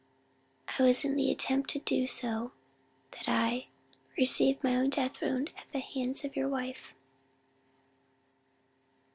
It 0.67 0.79
was 0.81 1.05
in 1.05 1.15
the 1.15 1.29
attempt 1.29 1.69
to 1.69 1.79
do 1.79 2.07
so 2.07 2.53
that 3.11 3.25
I 3.29 3.67
received 4.17 4.63
my 4.63 4.75
own 4.75 4.89
death 4.89 5.21
wound 5.21 5.51
at 5.55 5.71
the 5.73 5.79
hands 5.79 6.25
of 6.25 6.35
your 6.35 6.49
wife." 6.49 6.95